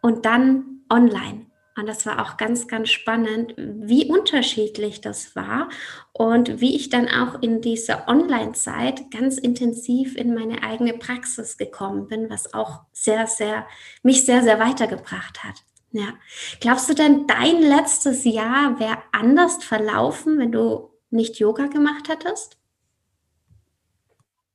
und 0.00 0.24
dann 0.24 0.82
online. 0.90 1.46
Und 1.78 1.86
das 1.86 2.06
war 2.06 2.20
auch 2.20 2.36
ganz, 2.36 2.66
ganz 2.66 2.90
spannend, 2.90 3.54
wie 3.56 4.10
unterschiedlich 4.10 5.00
das 5.00 5.36
war 5.36 5.68
und 6.12 6.60
wie 6.60 6.74
ich 6.74 6.88
dann 6.88 7.08
auch 7.08 7.40
in 7.40 7.60
dieser 7.60 8.08
Online-Zeit 8.08 9.12
ganz 9.12 9.38
intensiv 9.38 10.16
in 10.16 10.34
meine 10.34 10.64
eigene 10.64 10.94
Praxis 10.94 11.56
gekommen 11.56 12.08
bin, 12.08 12.30
was 12.30 12.52
auch 12.52 12.80
sehr, 12.92 13.28
sehr, 13.28 13.64
mich 14.02 14.26
sehr, 14.26 14.42
sehr 14.42 14.58
weitergebracht 14.58 15.44
hat. 15.44 15.62
Ja. 15.92 16.14
Glaubst 16.60 16.88
du 16.90 16.94
denn, 16.94 17.28
dein 17.28 17.62
letztes 17.62 18.24
Jahr 18.24 18.80
wäre 18.80 18.98
anders 19.12 19.62
verlaufen, 19.62 20.38
wenn 20.38 20.50
du 20.50 20.90
nicht 21.10 21.38
Yoga 21.38 21.66
gemacht 21.66 22.08
hättest? 22.08 22.58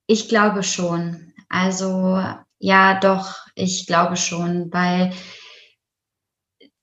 Ich 0.08 0.28
glaube 0.28 0.64
schon. 0.64 1.34
Also 1.48 2.22
ja, 2.64 2.98
doch, 2.98 3.46
ich 3.56 3.88
glaube 3.88 4.16
schon, 4.16 4.72
weil 4.72 5.12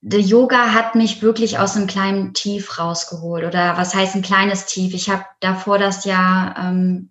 der 0.01 0.19
Yoga 0.19 0.75
hat 0.75 0.93
mich 0.93 1.23
wirklich 1.23 1.57
aus 1.57 1.75
einem 1.75 1.87
kleinen 1.87 2.35
Tief 2.35 2.77
rausgeholt. 2.77 3.43
Oder 3.43 3.77
was 3.77 3.95
heißt 3.95 4.13
ein 4.13 4.21
kleines 4.21 4.67
Tief? 4.67 4.93
Ich 4.93 5.09
habe 5.09 5.25
davor 5.39 5.79
das 5.79 6.05
Jahr 6.05 6.55
ähm, 6.55 7.09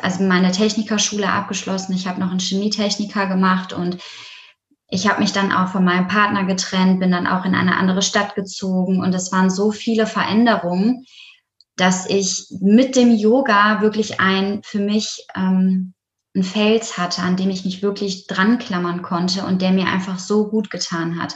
also 0.00 0.24
meine 0.24 0.52
Technikerschule 0.52 1.30
abgeschlossen. 1.30 1.92
Ich 1.92 2.06
habe 2.06 2.18
noch 2.18 2.30
einen 2.30 2.40
Chemietechniker 2.40 3.26
gemacht 3.26 3.74
und 3.74 3.98
ich 4.88 5.06
habe 5.06 5.20
mich 5.20 5.32
dann 5.32 5.52
auch 5.52 5.68
von 5.68 5.84
meinem 5.84 6.08
Partner 6.08 6.44
getrennt, 6.44 7.00
bin 7.00 7.10
dann 7.10 7.26
auch 7.26 7.44
in 7.44 7.54
eine 7.54 7.76
andere 7.76 8.00
Stadt 8.00 8.34
gezogen 8.34 9.02
und 9.02 9.14
es 9.14 9.32
waren 9.32 9.50
so 9.50 9.70
viele 9.70 10.06
Veränderungen, 10.06 11.04
dass 11.76 12.08
ich 12.08 12.46
mit 12.62 12.96
dem 12.96 13.14
Yoga 13.14 13.82
wirklich 13.82 14.18
ein 14.18 14.62
für 14.62 14.80
mich 14.80 15.26
ähm, 15.36 15.92
ein 16.34 16.42
Fels 16.42 16.98
hatte, 16.98 17.22
an 17.22 17.36
dem 17.36 17.50
ich 17.50 17.64
mich 17.64 17.82
wirklich 17.82 18.26
dran 18.26 18.58
klammern 18.58 19.02
konnte 19.02 19.44
und 19.44 19.62
der 19.62 19.72
mir 19.72 19.86
einfach 19.86 20.18
so 20.18 20.48
gut 20.48 20.70
getan 20.70 21.20
hat. 21.20 21.34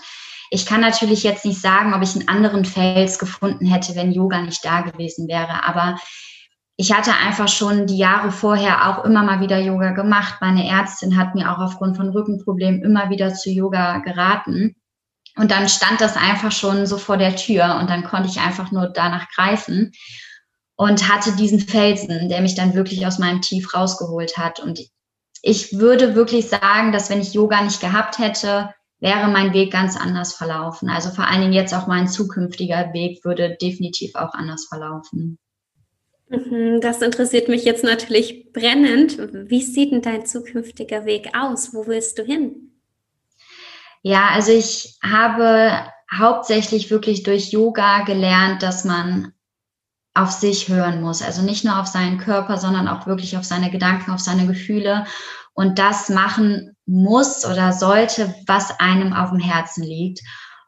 Ich 0.51 0.67
kann 0.67 0.81
natürlich 0.81 1.23
jetzt 1.23 1.45
nicht 1.45 1.61
sagen, 1.61 1.95
ob 1.95 2.03
ich 2.03 2.15
einen 2.15 2.29
anderen 2.29 2.65
Fels 2.65 3.19
gefunden 3.19 3.67
hätte, 3.67 3.97
wenn 3.97 4.13
Yoga 4.13 4.43
nicht 4.43 4.65
da 4.65 4.83
gewesen 4.83 5.27
wäre, 5.29 5.65
aber 5.65 5.97
ich 6.77 6.93
hatte 6.93 7.13
einfach 7.15 7.49
schon 7.49 7.87
die 7.87 7.97
Jahre 7.97 8.33
vorher 8.33 8.89
auch 8.89 9.05
immer 9.05 9.23
mal 9.23 9.41
wieder 9.41 9.59
Yoga 9.59 9.93
gemacht. 9.93 10.37
Meine 10.41 10.69
Ärztin 10.69 11.17
hat 11.17 11.35
mir 11.35 11.53
auch 11.53 11.59
aufgrund 11.59 11.97
von 11.97 12.09
Rückenproblemen 12.09 12.83
immer 12.83 13.11
wieder 13.11 13.35
zu 13.35 13.51
Yoga 13.51 13.99
geraten. 13.99 14.75
Und 15.37 15.51
dann 15.51 15.69
stand 15.69 16.01
das 16.01 16.17
einfach 16.17 16.53
schon 16.53 16.87
so 16.87 16.99
vor 16.99 17.17
der 17.17 17.37
Tür 17.37 17.79
und 17.81 17.89
dann 17.89 18.05
konnte 18.05 18.29
ich 18.29 18.41
einfach 18.41 18.73
nur 18.73 18.89
danach 18.89 19.29
greifen 19.29 19.93
und 20.77 21.09
hatte 21.09 21.33
diesen 21.33 21.61
Felsen, 21.61 22.29
der 22.29 22.41
mich 22.41 22.55
dann 22.55 22.75
wirklich 22.75 23.07
aus 23.07 23.19
meinem 23.19 23.41
Tief 23.41 23.75
rausgeholt 23.75 24.37
hat. 24.37 24.61
Und 24.61 24.81
ich 25.43 25.79
würde 25.79 26.15
wirklich 26.15 26.49
sagen, 26.49 26.93
dass 26.93 27.11
wenn 27.11 27.21
ich 27.21 27.35
Yoga 27.35 27.63
nicht 27.63 27.81
gehabt 27.81 28.19
hätte, 28.19 28.75
wäre 29.01 29.29
mein 29.29 29.53
Weg 29.53 29.73
ganz 29.73 29.97
anders 29.97 30.33
verlaufen. 30.33 30.89
Also 30.89 31.11
vor 31.11 31.27
allen 31.27 31.41
Dingen 31.41 31.53
jetzt 31.53 31.75
auch 31.75 31.89
mein 31.89 32.07
zukünftiger 32.07 32.93
Weg 32.93 33.25
würde 33.25 33.57
definitiv 33.61 34.15
auch 34.15 34.33
anders 34.33 34.67
verlaufen. 34.67 35.39
Mhm, 36.29 36.81
das 36.81 37.03
interessiert 37.03 37.49
mich 37.49 37.65
jetzt 37.65 37.85
natürlich 37.85 38.53
brennend. 38.53 39.19
Wie 39.19 39.61
sieht 39.61 39.93
denn 39.93 40.03
dein 40.03 40.25
zukünftiger 40.25 41.05
Weg 41.05 41.31
aus? 41.37 41.75
Wo 41.75 41.87
willst 41.87 42.19
du 42.19 42.23
hin? 42.23 42.71
Ja, 44.03 44.31
also 44.33 44.53
ich 44.53 44.97
habe 45.03 45.73
hauptsächlich 46.17 46.91
wirklich 46.91 47.23
durch 47.23 47.53
Yoga 47.53 48.05
gelernt, 48.05 48.63
dass 48.63 48.85
man 48.85 49.33
auf 50.15 50.31
sich 50.31 50.69
hören 50.69 51.01
muss. 51.01 51.23
Also 51.23 51.43
nicht 51.43 51.65
nur 51.65 51.79
auf 51.79 51.87
seinen 51.87 52.19
Körper, 52.19 52.59
sondern 52.59 52.89
auch 52.89 53.07
wirklich 53.07 53.37
auf 53.37 53.45
seine 53.45 53.71
Gedanken, 53.71 54.11
auf 54.11 54.21
seine 54.21 54.47
Gefühle 54.47 55.07
und 55.55 55.79
das 55.79 56.09
machen 56.09 56.77
muss 56.87 57.45
oder 57.45 57.73
sollte, 57.73 58.35
was 58.47 58.79
einem 58.81 59.13
auf 59.13 59.31
dem 59.31 59.39
Herzen 59.39 59.83
liegt. 59.83 60.21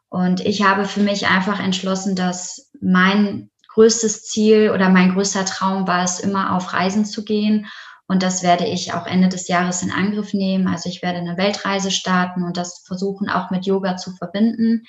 Und 0.08 0.40
ich 0.40 0.62
habe 0.62 0.84
für 0.84 1.00
mich 1.00 1.26
einfach 1.26 1.60
entschlossen, 1.60 2.14
dass 2.14 2.70
mein 2.80 3.50
größtes 3.68 4.24
Ziel 4.26 4.70
oder 4.70 4.88
mein 4.88 5.14
größter 5.14 5.44
Traum 5.44 5.88
war 5.88 6.04
es, 6.04 6.20
immer 6.20 6.54
auf 6.54 6.72
Reisen 6.72 7.04
zu 7.04 7.24
gehen. 7.24 7.66
Und 8.06 8.22
das 8.22 8.42
werde 8.42 8.66
ich 8.66 8.92
auch 8.92 9.06
Ende 9.06 9.28
des 9.28 9.48
Jahres 9.48 9.82
in 9.82 9.90
Angriff 9.90 10.34
nehmen. 10.34 10.68
Also 10.68 10.88
ich 10.88 11.02
werde 11.02 11.18
eine 11.18 11.36
Weltreise 11.36 11.90
starten 11.90 12.44
und 12.44 12.56
das 12.56 12.84
versuchen 12.86 13.28
auch 13.28 13.50
mit 13.50 13.66
Yoga 13.66 13.96
zu 13.96 14.12
verbinden. 14.12 14.84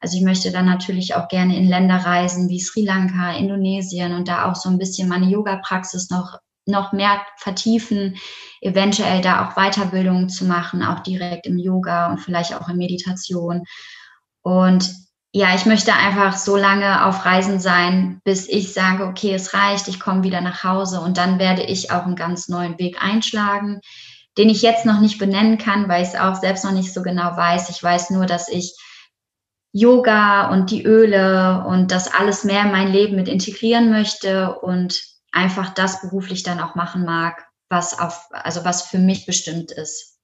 Also 0.00 0.16
ich 0.16 0.24
möchte 0.24 0.50
dann 0.50 0.66
natürlich 0.66 1.14
auch 1.14 1.28
gerne 1.28 1.56
in 1.56 1.68
Länder 1.68 1.96
reisen 1.96 2.48
wie 2.48 2.60
Sri 2.60 2.84
Lanka, 2.84 3.32
Indonesien 3.32 4.14
und 4.14 4.28
da 4.28 4.50
auch 4.50 4.56
so 4.56 4.68
ein 4.68 4.78
bisschen 4.78 5.08
meine 5.08 5.26
Yoga-Praxis 5.26 6.10
noch 6.10 6.38
noch 6.66 6.92
mehr 6.92 7.20
vertiefen, 7.36 8.16
eventuell 8.60 9.20
da 9.20 9.46
auch 9.46 9.54
Weiterbildungen 9.54 10.28
zu 10.28 10.44
machen, 10.44 10.82
auch 10.82 11.00
direkt 11.00 11.46
im 11.46 11.58
Yoga 11.58 12.10
und 12.10 12.18
vielleicht 12.18 12.54
auch 12.54 12.68
in 12.68 12.76
Meditation. 12.76 13.62
Und 14.42 14.92
ja, 15.32 15.54
ich 15.54 15.66
möchte 15.66 15.92
einfach 15.92 16.36
so 16.36 16.56
lange 16.56 17.04
auf 17.04 17.24
Reisen 17.24 17.60
sein, 17.60 18.20
bis 18.24 18.48
ich 18.48 18.72
sage, 18.72 19.04
okay, 19.04 19.34
es 19.34 19.54
reicht, 19.54 19.86
ich 19.86 20.00
komme 20.00 20.22
wieder 20.22 20.40
nach 20.40 20.64
Hause 20.64 21.00
und 21.00 21.18
dann 21.18 21.38
werde 21.38 21.62
ich 21.62 21.90
auch 21.90 22.04
einen 22.04 22.16
ganz 22.16 22.48
neuen 22.48 22.78
Weg 22.78 23.02
einschlagen, 23.02 23.80
den 24.38 24.48
ich 24.48 24.62
jetzt 24.62 24.86
noch 24.86 25.00
nicht 25.00 25.18
benennen 25.18 25.58
kann, 25.58 25.88
weil 25.88 26.02
ich 26.02 26.08
es 26.08 26.14
auch 26.14 26.36
selbst 26.36 26.64
noch 26.64 26.72
nicht 26.72 26.92
so 26.92 27.02
genau 27.02 27.36
weiß. 27.36 27.68
Ich 27.70 27.82
weiß 27.82 28.10
nur, 28.10 28.26
dass 28.26 28.48
ich 28.48 28.74
Yoga 29.76 30.50
und 30.52 30.70
die 30.70 30.84
Öle 30.86 31.62
und 31.68 31.92
das 31.92 32.12
alles 32.12 32.44
mehr 32.44 32.62
in 32.62 32.72
mein 32.72 32.90
Leben 32.90 33.14
mit 33.14 33.28
integrieren 33.28 33.90
möchte 33.90 34.58
und 34.60 34.98
einfach 35.32 35.74
das 35.74 36.00
beruflich 36.00 36.42
dann 36.42 36.60
auch 36.60 36.76
machen 36.76 37.04
mag, 37.04 37.44
was 37.68 37.98
auf, 37.98 38.26
also 38.30 38.64
was 38.64 38.82
für 38.86 38.96
mich 38.96 39.26
bestimmt 39.26 39.72
ist. 39.72 40.18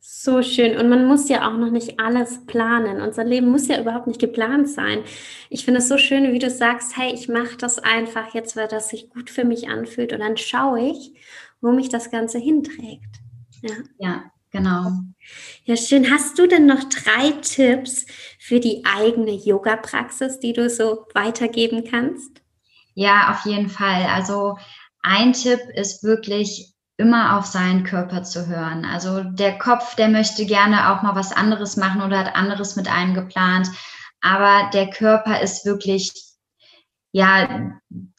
So 0.00 0.40
schön. 0.42 0.78
Und 0.78 0.88
man 0.88 1.04
muss 1.04 1.28
ja 1.28 1.46
auch 1.46 1.58
noch 1.58 1.70
nicht 1.70 2.00
alles 2.00 2.46
planen. 2.46 3.02
Unser 3.02 3.24
Leben 3.24 3.48
muss 3.48 3.68
ja 3.68 3.78
überhaupt 3.78 4.06
nicht 4.06 4.20
geplant 4.20 4.70
sein. 4.70 5.04
Ich 5.50 5.66
finde 5.66 5.80
es 5.80 5.88
so 5.88 5.98
schön, 5.98 6.32
wie 6.32 6.38
du 6.38 6.48
sagst, 6.48 6.96
hey, 6.96 7.12
ich 7.12 7.28
mache 7.28 7.58
das 7.58 7.78
einfach 7.78 8.32
jetzt, 8.32 8.56
weil 8.56 8.68
das 8.68 8.88
sich 8.88 9.10
gut 9.10 9.28
für 9.28 9.44
mich 9.44 9.68
anfühlt. 9.68 10.14
Und 10.14 10.20
dann 10.20 10.38
schaue 10.38 10.80
ich, 10.80 11.12
wo 11.60 11.72
mich 11.72 11.90
das 11.90 12.10
Ganze 12.10 12.38
hinträgt. 12.38 13.20
Ja, 13.60 13.74
ja 13.98 14.22
genau. 14.50 14.92
Ja, 15.64 15.76
schön. 15.76 16.10
Hast 16.10 16.38
du 16.38 16.46
denn 16.46 16.66
noch 16.66 16.84
drei 16.84 17.32
Tipps 17.42 18.06
für 18.38 18.60
die 18.60 18.84
eigene 18.84 19.32
Yoga-Praxis, 19.32 20.40
die 20.40 20.52
du 20.52 20.70
so 20.70 21.06
weitergeben 21.14 21.84
kannst? 21.84 22.42
Ja, 22.94 23.30
auf 23.30 23.44
jeden 23.44 23.68
Fall. 23.68 24.06
Also 24.06 24.56
ein 25.02 25.32
Tipp 25.32 25.60
ist 25.74 26.02
wirklich 26.02 26.74
immer 26.96 27.38
auf 27.38 27.46
seinen 27.46 27.84
Körper 27.84 28.24
zu 28.24 28.46
hören. 28.48 28.84
Also 28.84 29.22
der 29.22 29.56
Kopf, 29.58 29.94
der 29.94 30.08
möchte 30.08 30.44
gerne 30.46 30.90
auch 30.90 31.02
mal 31.02 31.14
was 31.14 31.32
anderes 31.32 31.76
machen 31.76 32.02
oder 32.02 32.18
hat 32.18 32.34
anderes 32.34 32.74
mit 32.74 32.88
einem 32.88 33.14
geplant. 33.14 33.68
Aber 34.20 34.68
der 34.72 34.90
Körper 34.90 35.40
ist 35.40 35.64
wirklich, 35.64 36.12
ja, 37.12 37.72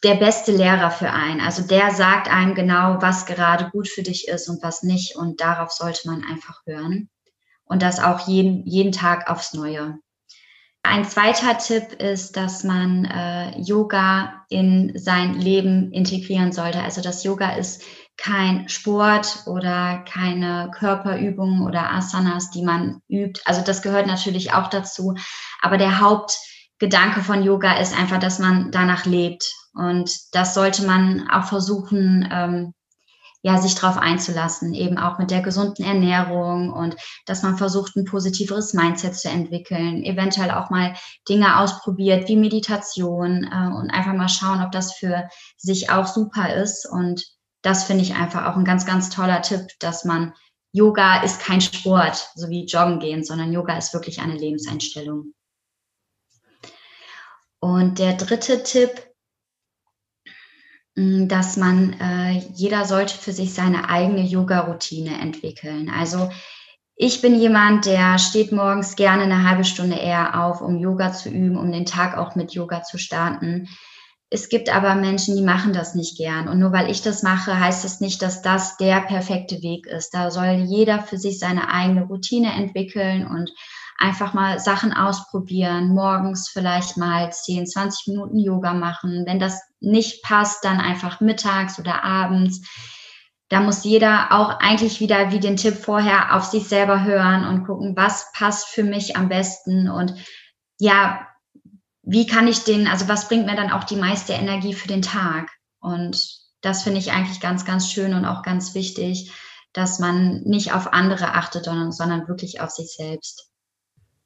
der 0.03 0.15
beste 0.15 0.51
Lehrer 0.51 0.91
für 0.91 1.11
einen. 1.11 1.41
Also 1.41 1.61
der 1.63 1.91
sagt 1.91 2.29
einem 2.29 2.55
genau, 2.55 2.97
was 3.01 3.25
gerade 3.25 3.69
gut 3.69 3.87
für 3.87 4.03
dich 4.03 4.27
ist 4.27 4.49
und 4.49 4.63
was 4.63 4.83
nicht. 4.83 5.15
Und 5.15 5.41
darauf 5.41 5.71
sollte 5.71 6.07
man 6.07 6.23
einfach 6.23 6.61
hören. 6.65 7.09
Und 7.65 7.81
das 7.83 7.99
auch 7.99 8.27
jeden, 8.27 8.65
jeden 8.65 8.91
Tag 8.91 9.29
aufs 9.29 9.53
Neue. 9.53 9.99
Ein 10.81 11.05
zweiter 11.05 11.57
Tipp 11.57 12.01
ist, 12.01 12.37
dass 12.37 12.63
man 12.63 13.05
äh, 13.05 13.59
Yoga 13.59 14.45
in 14.49 14.97
sein 14.97 15.35
Leben 15.35 15.91
integrieren 15.91 16.51
sollte. 16.51 16.81
Also 16.81 17.01
das 17.01 17.23
Yoga 17.23 17.51
ist 17.51 17.83
kein 18.17 18.67
Sport 18.69 19.43
oder 19.45 20.03
keine 20.11 20.71
Körperübungen 20.73 21.65
oder 21.65 21.91
Asanas, 21.91 22.49
die 22.51 22.63
man 22.63 23.01
übt. 23.09 23.41
Also 23.45 23.61
das 23.61 23.81
gehört 23.81 24.07
natürlich 24.07 24.53
auch 24.53 24.69
dazu. 24.69 25.15
Aber 25.61 25.77
der 25.77 25.99
Hauptgedanke 26.81 27.21
von 27.23 27.43
Yoga 27.43 27.77
ist 27.77 27.97
einfach, 27.97 28.19
dass 28.19 28.39
man 28.39 28.71
danach 28.71 29.05
lebt. 29.05 29.53
Und 29.73 30.09
das 30.31 30.53
sollte 30.53 30.85
man 30.85 31.29
auch 31.29 31.43
versuchen, 31.43 32.29
ähm, 32.31 32.73
ja, 33.41 33.57
sich 33.57 33.75
darauf 33.75 33.97
einzulassen, 33.97 34.73
eben 34.73 34.97
auch 34.97 35.19
mit 35.19 35.29
der 35.29 35.41
gesunden 35.41 35.83
Ernährung 35.83 36.71
und 36.71 36.95
dass 37.25 37.43
man 37.43 37.57
versucht, 37.57 37.97
ein 37.97 38.05
positiveres 38.05 38.73
Mindset 38.73 39.15
zu 39.15 39.27
entwickeln, 39.27 40.03
eventuell 40.03 40.51
auch 40.51 40.69
mal 40.69 40.93
Dinge 41.27 41.57
ausprobiert 41.59 42.29
wie 42.29 42.37
Meditation 42.37 43.43
äh, 43.43 43.75
und 43.75 43.91
einfach 43.91 44.13
mal 44.13 44.29
schauen, 44.29 44.63
ob 44.63 44.71
das 44.71 44.93
für 44.93 45.27
sich 45.57 45.89
auch 45.89 46.07
super 46.07 46.53
ist. 46.53 46.87
Und 46.89 47.25
das 47.61 47.83
finde 47.83 48.03
ich 48.03 48.15
einfach 48.15 48.45
auch 48.45 48.55
ein 48.55 48.65
ganz, 48.65 48.85
ganz 48.85 49.09
toller 49.09 49.41
Tipp, 49.41 49.67
dass 49.79 50.05
man 50.05 50.33
Yoga 50.71 51.23
ist 51.23 51.41
kein 51.41 51.59
Sport, 51.59 52.29
so 52.35 52.47
wie 52.49 52.65
Joggen 52.65 52.99
gehen, 52.99 53.25
sondern 53.25 53.51
Yoga 53.51 53.77
ist 53.77 53.93
wirklich 53.93 54.21
eine 54.21 54.35
Lebenseinstellung. 54.35 55.33
Und 57.59 57.99
der 57.99 58.13
dritte 58.13 58.63
Tipp 58.63 59.09
Mm, 60.99 61.27
dass 61.27 61.55
man, 61.55 61.93
äh, 61.99 62.39
jeder 62.53 62.83
sollte 62.85 63.15
für 63.17 63.31
sich 63.31 63.53
seine 63.53 63.89
eigene 63.89 64.21
Yoga-Routine 64.21 65.19
entwickeln. 65.21 65.89
Also 65.89 66.29
ich 66.95 67.21
bin 67.21 67.39
jemand, 67.39 67.85
der 67.85 68.19
steht 68.19 68.51
morgens 68.51 68.97
gerne 68.97 69.23
eine 69.23 69.49
halbe 69.49 69.63
Stunde 69.63 69.95
eher 69.95 70.43
auf, 70.43 70.61
um 70.61 70.77
Yoga 70.77 71.13
zu 71.13 71.29
üben, 71.29 71.57
um 71.57 71.71
den 71.71 71.85
Tag 71.85 72.17
auch 72.17 72.35
mit 72.35 72.51
Yoga 72.51 72.83
zu 72.83 72.97
starten. 72.97 73.69
Es 74.29 74.49
gibt 74.49 74.69
aber 74.69 74.95
Menschen, 74.95 75.37
die 75.37 75.41
machen 75.41 75.71
das 75.73 75.95
nicht 75.95 76.17
gern. 76.17 76.49
Und 76.49 76.59
nur 76.59 76.73
weil 76.73 76.91
ich 76.91 77.01
das 77.01 77.23
mache, 77.23 77.57
heißt 77.57 77.85
das 77.85 78.01
nicht, 78.01 78.21
dass 78.21 78.41
das 78.41 78.75
der 78.77 78.99
perfekte 79.01 79.61
Weg 79.61 79.87
ist. 79.87 80.13
Da 80.13 80.29
soll 80.31 80.65
jeder 80.67 80.99
für 81.01 81.17
sich 81.17 81.39
seine 81.39 81.69
eigene 81.69 82.03
Routine 82.03 82.51
entwickeln 82.53 83.25
und 83.25 83.51
einfach 83.99 84.33
mal 84.33 84.59
Sachen 84.59 84.93
ausprobieren, 84.93 85.89
morgens 85.89 86.49
vielleicht 86.49 86.97
mal 86.97 87.31
10, 87.31 87.67
20 87.67 88.07
Minuten 88.07 88.39
Yoga 88.39 88.73
machen. 88.73 89.23
Wenn 89.25 89.39
das 89.39 89.61
nicht 89.79 90.23
passt, 90.23 90.63
dann 90.63 90.79
einfach 90.79 91.19
mittags 91.19 91.79
oder 91.79 92.03
abends. 92.03 92.61
Da 93.49 93.61
muss 93.61 93.83
jeder 93.83 94.31
auch 94.31 94.59
eigentlich 94.59 94.99
wieder 94.99 95.31
wie 95.31 95.39
den 95.39 95.57
Tipp 95.57 95.75
vorher 95.75 96.35
auf 96.35 96.43
sich 96.45 96.67
selber 96.67 97.03
hören 97.03 97.45
und 97.45 97.65
gucken, 97.65 97.95
was 97.95 98.31
passt 98.33 98.67
für 98.67 98.83
mich 98.83 99.17
am 99.17 99.27
besten 99.27 99.89
und 99.89 100.13
ja, 100.79 101.27
wie 102.03 102.25
kann 102.25 102.47
ich 102.47 102.63
den, 102.63 102.87
also 102.87 103.07
was 103.07 103.27
bringt 103.27 103.45
mir 103.45 103.55
dann 103.55 103.71
auch 103.71 103.83
die 103.83 103.95
meiste 103.95 104.33
Energie 104.33 104.73
für 104.73 104.87
den 104.87 105.01
Tag? 105.01 105.49
Und 105.79 106.39
das 106.61 106.83
finde 106.83 106.99
ich 106.99 107.11
eigentlich 107.11 107.39
ganz, 107.39 107.65
ganz 107.65 107.91
schön 107.91 108.13
und 108.13 108.25
auch 108.25 108.43
ganz 108.43 108.73
wichtig, 108.73 109.31
dass 109.73 109.99
man 109.99 110.41
nicht 110.43 110.73
auf 110.73 110.93
andere 110.93 111.33
achtet, 111.33 111.65
sondern, 111.65 111.91
sondern 111.91 112.27
wirklich 112.27 112.61
auf 112.61 112.71
sich 112.71 112.93
selbst. 112.95 113.48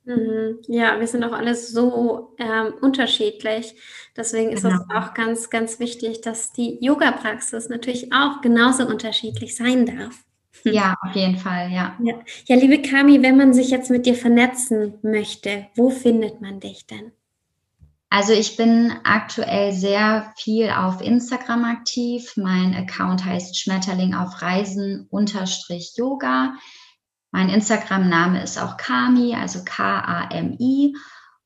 Mhm. 0.05 0.59
Ja, 0.67 0.99
wir 0.99 1.07
sind 1.07 1.23
auch 1.23 1.31
alle 1.31 1.55
so 1.55 2.35
ähm, 2.37 2.73
unterschiedlich. 2.81 3.75
Deswegen 4.15 4.51
ist 4.51 4.63
genau. 4.63 4.75
es 4.75 4.95
auch 4.95 5.13
ganz, 5.13 5.49
ganz 5.49 5.79
wichtig, 5.79 6.21
dass 6.21 6.51
die 6.51 6.77
Yoga-Praxis 6.83 7.69
natürlich 7.69 8.11
auch 8.13 8.41
genauso 8.41 8.85
unterschiedlich 8.85 9.55
sein 9.55 9.85
darf. 9.85 10.23
Ja, 10.65 10.95
auf 11.01 11.15
jeden 11.15 11.37
Fall, 11.37 11.71
ja. 11.71 11.97
ja. 12.01 12.13
Ja, 12.45 12.55
liebe 12.55 12.81
Kami, 12.81 13.21
wenn 13.21 13.37
man 13.37 13.53
sich 13.53 13.69
jetzt 13.69 13.89
mit 13.89 14.05
dir 14.05 14.15
vernetzen 14.15 14.93
möchte, 15.01 15.67
wo 15.75 15.89
findet 15.89 16.41
man 16.41 16.59
dich 16.59 16.85
denn? 16.85 17.11
Also 18.09 18.31
ich 18.31 18.55
bin 18.57 18.93
aktuell 19.03 19.73
sehr 19.73 20.31
viel 20.37 20.69
auf 20.69 21.01
Instagram 21.01 21.65
aktiv. 21.65 22.33
Mein 22.35 22.75
Account 22.75 23.25
heißt 23.25 23.59
Schmetterling 23.59 24.13
auf 24.13 24.41
Reisen 24.41 25.07
unterstrich 25.09 25.93
Yoga. 25.95 26.53
Mein 27.33 27.49
Instagram-Name 27.49 28.43
ist 28.43 28.61
auch 28.61 28.77
Kami, 28.77 29.35
also 29.35 29.63
K-A-M-I. 29.65 30.95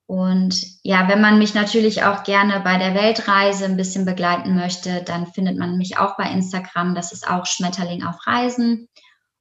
Und 0.05 0.61
ja, 0.83 1.07
wenn 1.07 1.21
man 1.21 1.39
mich 1.39 1.53
natürlich 1.53 2.03
auch 2.03 2.23
gerne 2.23 2.59
bei 2.59 2.77
der 2.77 2.93
Weltreise 2.93 3.63
ein 3.63 3.77
bisschen 3.77 4.03
begleiten 4.03 4.53
möchte, 4.53 5.01
dann 5.03 5.27
findet 5.27 5.57
man 5.57 5.77
mich 5.77 5.97
auch 5.97 6.17
bei 6.17 6.29
Instagram. 6.29 6.93
Das 6.93 7.13
ist 7.13 7.29
auch 7.29 7.45
Schmetterling 7.45 8.03
auf 8.03 8.27
Reisen. 8.27 8.89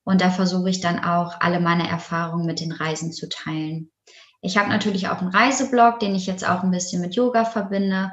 Und 0.04 0.20
da 0.20 0.30
versuche 0.30 0.70
ich 0.70 0.80
dann 0.80 1.02
auch 1.02 1.40
alle 1.40 1.58
meine 1.58 1.88
Erfahrungen 1.88 2.46
mit 2.46 2.60
den 2.60 2.70
Reisen 2.70 3.10
zu 3.10 3.28
teilen. 3.28 3.90
Ich 4.40 4.56
habe 4.56 4.68
natürlich 4.68 5.08
auch 5.08 5.18
einen 5.18 5.34
Reiseblog, 5.34 5.98
den 5.98 6.14
ich 6.14 6.26
jetzt 6.26 6.48
auch 6.48 6.62
ein 6.62 6.70
bisschen 6.70 7.00
mit 7.00 7.16
Yoga 7.16 7.44
verbinde. 7.44 8.12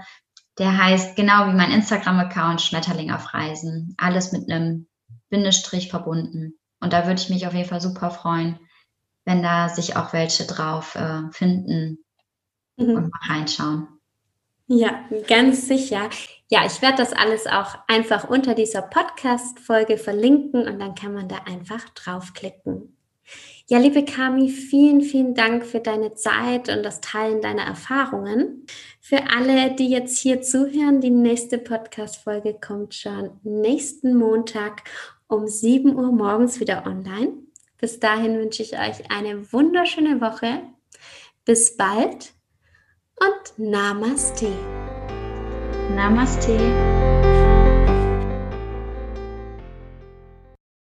Der 0.58 0.76
heißt 0.76 1.16
genau 1.16 1.50
wie 1.50 1.56
mein 1.56 1.72
Instagram-Account 1.72 2.62
Schmetterling 2.62 3.12
auf 3.12 3.36
Reisen. 3.36 3.94
Alles 4.00 4.32
mit 4.32 4.50
einem 4.50 4.88
Bindestrich 5.30 5.92
verbunden. 5.92 6.56
Und 6.84 6.94
da 6.94 7.08
würde 7.08 7.22
ich 7.22 7.30
mich 7.30 7.48
auf 7.48 7.54
jeden 7.54 7.70
Fall 7.70 7.82
super 7.82 8.12
freuen, 8.12 8.60
wenn 9.26 9.42
da 9.42 9.70
sich 9.70 9.96
auch 9.96 10.12
welche 10.12 10.46
drauf 10.46 10.96
äh, 10.96 11.22
finden 11.32 12.04
mhm. 12.78 12.96
und 12.96 13.10
mal 13.10 13.36
reinschauen. 13.36 13.88
Ja, 14.68 15.06
ganz 15.28 15.68
sicher. 15.68 16.10
Ja, 16.50 16.66
ich 16.66 16.82
werde 16.82 16.98
das 16.98 17.14
alles 17.14 17.48
auch 17.48 17.78
einfach 17.88 18.30
unter 18.30 18.54
dieser 18.54 18.82
Podcast-Folge 18.82 19.98
verlinken 19.98 20.68
und 20.68 20.80
dann 20.80 20.96
kann 20.96 21.14
man 21.14 21.28
da 21.28 21.38
einfach 21.46 21.88
draufklicken. 21.90 22.98
Ja, 23.68 23.78
liebe 23.78 24.04
Kami, 24.04 24.50
vielen, 24.50 25.02
vielen 25.02 25.36
Dank 25.36 25.66
für 25.66 25.80
deine 25.80 26.16
Zeit 26.16 26.68
und 26.68 26.84
das 26.84 27.00
Teilen 27.00 27.42
deiner 27.42 27.64
Erfahrungen. 27.64 28.66
Für 29.00 29.22
alle, 29.36 29.74
die 29.74 29.90
jetzt 29.90 30.18
hier 30.20 30.42
zuhören, 30.42 31.00
die 31.00 31.10
nächste 31.10 31.58
Podcast-Folge 31.58 32.56
kommt 32.60 32.94
schon 32.94 33.40
nächsten 33.44 34.16
Montag 34.16 34.84
um 35.34 35.48
7 35.48 35.96
Uhr 35.96 36.12
morgens 36.12 36.60
wieder 36.60 36.86
online. 36.86 37.34
Bis 37.80 38.00
dahin 38.00 38.38
wünsche 38.38 38.64
ich 38.64 38.74
euch 38.74 39.12
eine 39.12 39.52
wunderschöne 39.52 40.22
Woche. 40.22 40.62
Bis 41.46 41.76
bald 41.76 42.34
und 43.20 43.58
Namaste. 43.58 44.52
Namaste. 45.96 47.03